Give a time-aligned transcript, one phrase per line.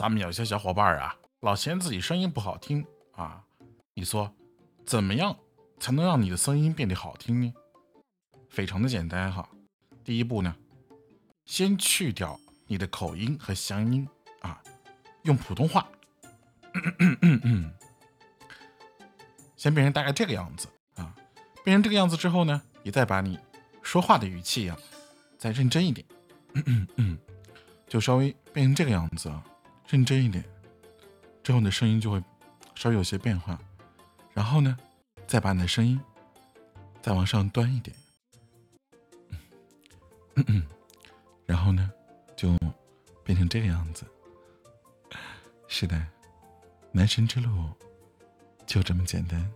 [0.00, 3.44] 咱们有些小伙伴啊，老嫌自己声音不好听啊。
[3.92, 4.34] 你说
[4.86, 5.36] 怎么样
[5.78, 7.52] 才能让你的声音变得好听呢？
[8.48, 9.46] 非常的简单哈。
[10.02, 10.56] 第一步呢，
[11.44, 14.08] 先去掉你的口音和乡音
[14.40, 14.62] 啊，
[15.24, 15.86] 用普通话，
[19.54, 21.14] 先变成大概这个样子啊。
[21.62, 23.38] 变成这个样子之后呢，你再把你
[23.82, 24.74] 说话的语气呀，
[25.36, 26.06] 再认真一点，
[27.86, 29.44] 就稍微变成这个样子啊，
[29.90, 30.44] 认真一点，
[31.42, 32.22] 之后你的声音就会
[32.76, 33.58] 稍微有些变化。
[34.32, 34.76] 然后呢，
[35.26, 36.00] 再把你的声音
[37.02, 37.96] 再往上端一点，
[40.36, 40.66] 嗯嗯，
[41.44, 41.90] 然后呢，
[42.36, 42.56] 就
[43.24, 44.06] 变成这个样子。
[45.66, 46.06] 是的，
[46.92, 47.68] 男神之路
[48.66, 49.52] 就这么简单。